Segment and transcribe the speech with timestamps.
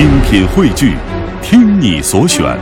[0.00, 0.94] 精品汇聚，
[1.42, 2.58] 听你所选，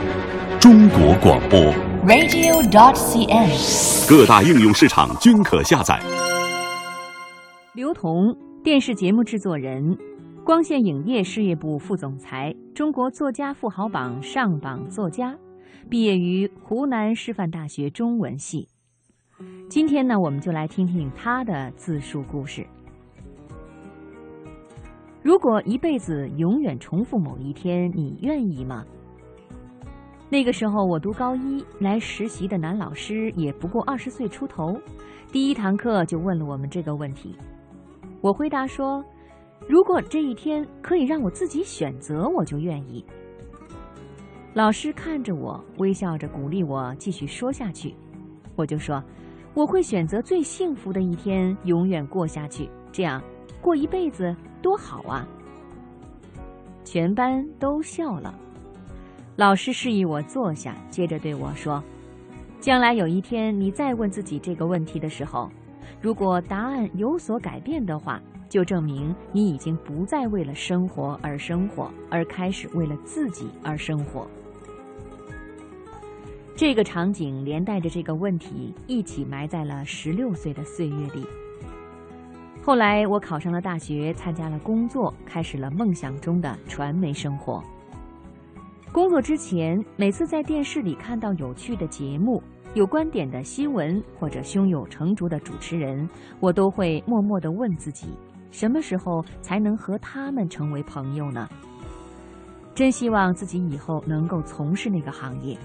[0.59, 1.57] 中国广播。
[2.05, 4.09] radio.dot.cn，。
[4.09, 5.97] 各大应用市场均可下载。
[7.73, 9.97] 刘同，电视节目制作人，
[10.43, 15.33] 光线影业事业部副总裁，中国作家富豪榜上榜作家，
[15.89, 18.67] 毕业于湖南师范大学中文系。
[19.69, 22.67] 今天呢，我们就来听听他的自述故事。
[25.21, 28.85] 如果一辈子永远重复某一天，你愿意吗？
[30.29, 34.79] 那个时候我读高一，来实习的男老师也不过二十岁出头，
[35.31, 37.35] 第一堂课就问了我们这个问题。
[38.21, 39.03] 我回答说
[39.67, 43.03] ：“如果这一天可以让我自己选择，我就愿意。”
[44.53, 47.93] 老师看着我，微笑着鼓励我继续说下去。
[48.55, 49.03] 我就说
[49.53, 53.21] ：“我会选择最幸福的一天，永远过下去，这样
[53.61, 55.27] 过一辈子多好啊！”
[56.83, 58.33] 全班都笑了。
[59.35, 61.83] 老师示意我坐下，接着对我说
[62.59, 65.49] ：“将来有一天你再问自己这个问题的时候，
[66.01, 74.27] 如果答案有所改变的话，就证明你已经不再为了生活而生活，而开始为了自己而生活。”
[76.53, 81.25] 这个场景连带着这个问题一起埋在了十六岁的岁月里。
[82.61, 87.63] 后来我考上了大学，参加了工作，开始了梦想中的传媒生活。
[88.91, 92.43] 工作之前，每次在电视里看到有趣的节目、
[92.73, 96.07] 有观点的新闻或者胸有成竹的主持人，
[96.39, 98.09] 我都会默默地问自己：
[98.51, 101.47] 什么时候才能和他们成为朋友呢？
[102.75, 105.57] 真希望自己以后能够从事那个行业。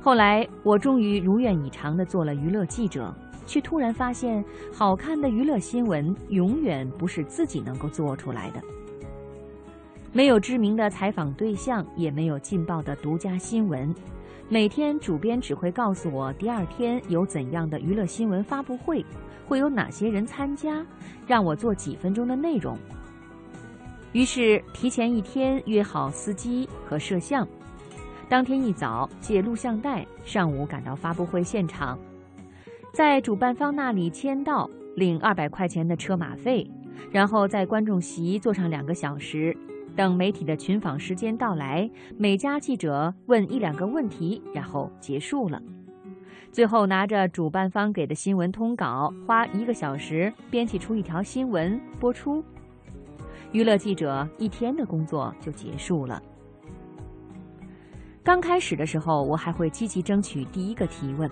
[0.00, 3.14] 后来，我终于如愿以偿地做了娱乐记者，
[3.46, 8.62] 却突然发现，好看的娱乐新闻永远不是自己能够做出来的。
[10.12, 13.94] 没有知名的采访对象，也没有劲爆的独家新闻。
[14.48, 19.02] 每天主编只会告诉我第二天有怎样的娱乐新闻发布会，
[19.48, 20.84] 会有哪些人参加，
[21.26, 22.76] 让我做几分钟的内容。
[24.12, 27.48] 于是提前一天约好司机和摄像，
[28.28, 31.98] 当天一早借录像带，上午赶到发布会现场，
[32.92, 36.70] 在主办方那里签到，领二百块钱的车马费，
[37.10, 39.56] 然后在观众席坐上两个小时。
[39.96, 45.60] 等媒体的群访时间到来，每家记者问一两个问题，然后结束了。
[46.50, 52.44] 最后拿着主办方给的新闻通稿，花一个小时编辑出一条新闻播出。
[53.52, 56.22] 娱乐记者一天的工作就结束了。
[58.22, 61.30] 刚开始的时候，我还会积极争取第一个提问，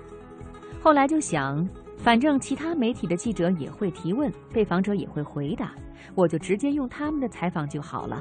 [0.82, 1.68] 后来就想，
[1.98, 5.72] 反正其他媒体的记者也会提问，被访者也会回答，
[6.14, 8.20] 我就直接用他们的采访就好了。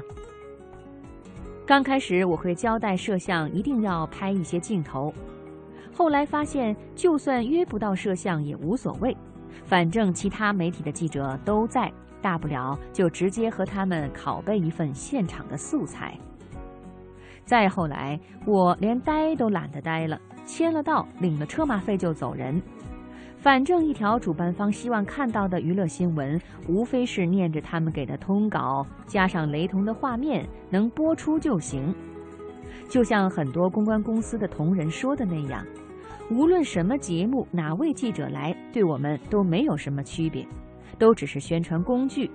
[1.66, 5.12] 刚开始我会交代摄像一定要拍一些镜头，
[5.90, 9.16] 后来发现就算约不到摄像也无所谓，
[9.64, 11.90] 反正其他媒体的记者都在，
[12.20, 16.14] 大不了就直接和他们拷贝一份现场的素材。
[17.46, 22.60] 再后来，我连呆都懒得呆了，签了到，领了车马费就走人。
[23.38, 31.94] 反正一条主办方希望看到的娱乐新闻，无非是念着他们给的通稿，加上雷同的画面，能播出就行。
[32.88, 35.64] 就像很多公关公司的同仁说的那样，
[36.30, 40.46] 无论什么节目，哪位记者来，对我们都没有什么区别，
[40.98, 42.30] 都只是宣传工具，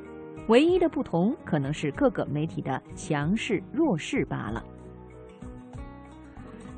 [0.48, 4.64] 唯一的不同可能是各个媒体的强势弱势罢了。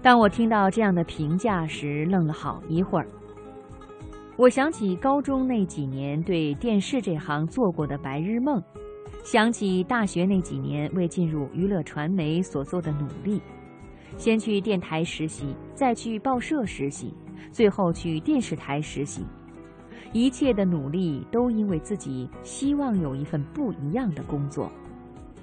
[0.08, 3.08] 当我听到这样的评价时，愣了好一会儿。
[4.38, 8.64] 我想起高中那几年对电视这行做过的白日梦，
[9.26, 13.42] 想起大学那几年为进入娱乐传媒所做的努力，
[14.16, 17.14] 先去电台实习，再去报社实习，
[17.52, 19.26] 最后去电视台实习，
[20.14, 24.72] 一切的努力都因为自己希望有一份不一样的工作。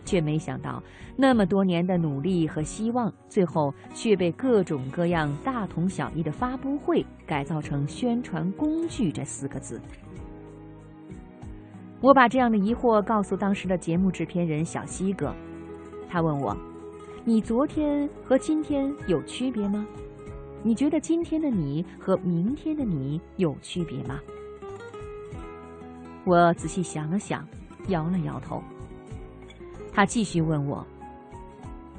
[0.05, 0.83] 却没想到，
[1.17, 9.81] 那么多年的努力和希望，最后却被各种各样大同小异的发布会改造成宣传工具这四个字。
[12.01, 15.35] 我把这样的疑惑告诉当时的节目制片人小西哥，
[16.09, 16.55] 他问我
[17.25, 19.87] ：“你昨天和今天有区别吗？
[20.63, 24.21] 你觉得今天的你和明天的你有区别吗？”
[26.27, 27.47] 我仔细想了想，
[27.89, 28.63] 摇了摇头。
[29.95, 30.85] 他继续问我：“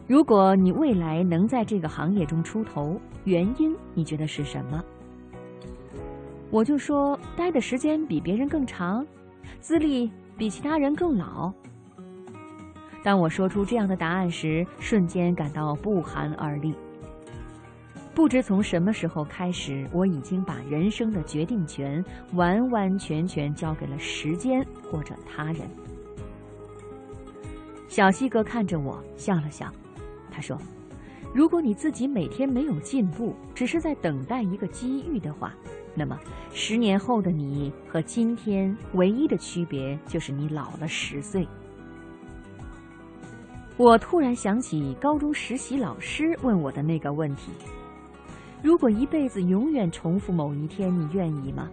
[0.06, 4.84] 如果你未来能在这个行业中出头，原因你觉得是什么？”
[6.52, 9.06] 我就说：“待的时间比别人更长，
[9.62, 11.52] 资历比其他人更老。”
[13.02, 16.76] 当我说出这样的答案时，瞬间感到不寒而栗。
[18.14, 22.04] 不知从什么时候开始，我已经把人生的决定权
[22.34, 25.62] 完完全全交给了时间或者他人。
[27.96, 29.72] 小西哥看着我笑了笑，
[30.30, 30.60] 他说
[31.34, 35.54] ：“如果你自己每天没有进步，只是在等待一个机遇的话，
[35.96, 36.20] 那么
[36.52, 41.48] 十年后的你和今天唯一的区别就是你老了十岁。”
[43.80, 47.54] 我突然想起高中实习老师问我的那个问题。
[48.62, 51.70] 如果一辈子永远重复某一天，你愿意吗？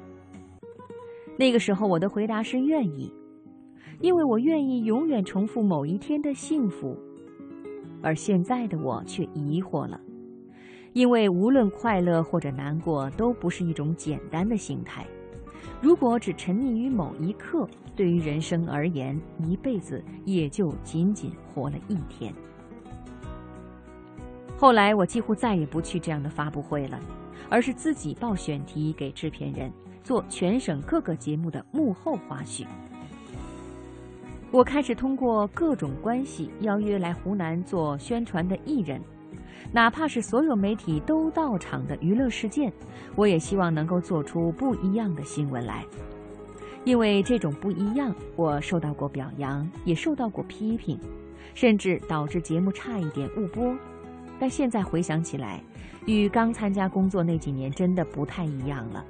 [1.36, 3.12] 那个时候我的回答是愿意，
[4.02, 6.99] 因为我愿意永远重复某一天的幸福。
[8.02, 9.99] 而现在的我却疑惑了，
[10.93, 15.06] 因为无论快乐或者难过，都不是一种简单的形态。
[15.81, 22.34] 如果只沉溺于某一刻，对于人生而言，一辈子也就仅仅活了一天。
[24.56, 26.98] 后来我几乎再也不去这样的发布会了，
[27.48, 29.72] 而是自己报选题给制片人，
[30.02, 32.66] 做全省各个节目的幕后花絮。
[34.52, 39.00] 我开始通过各种关系邀约来湖南做宣传的艺人，
[39.72, 42.70] 哪怕是所有媒体都到场的娱乐事件，
[43.16, 45.82] 我也希望能够做出不一样的新闻来。
[46.84, 51.00] 因为这种不一样，我受到过表扬，也受到过批评，
[51.55, 53.75] 甚至导致节目差一点误播。
[54.38, 55.62] 但现在回想起来，
[56.05, 59.02] 与刚参加工作那几年真的不太一样了。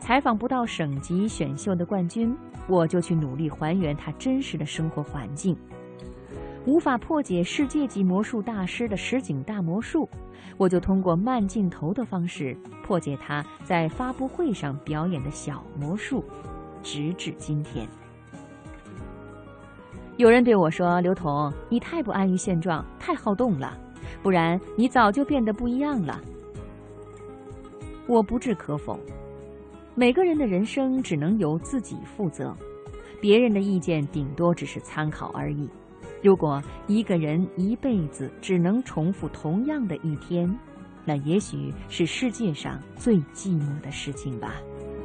[0.00, 2.34] 采访不到省级选秀的冠军，
[2.66, 5.54] 我就去努力还原他真实的生活环境；
[6.64, 10.08] 无法破解世界级魔术大师的实景大魔术，
[10.56, 16.24] 我就通过慢镜头的方式破解他在发布会上表演的小魔术，
[16.82, 17.86] 直至今天。
[20.16, 23.76] 有人对我说：“刘同，你太不安于现状，太好动了。”
[24.22, 26.20] 不然，你早就变得不一样了。
[28.06, 28.98] 我不置可否，
[29.98, 32.56] 每个人的人生只能由自己负责，
[33.20, 35.68] 别人的意见顶多只是参考而已。
[36.22, 40.48] 如果一个人一辈子只能重复同样的一天，
[41.04, 44.54] 那也许是世界上最寂寞的事情吧。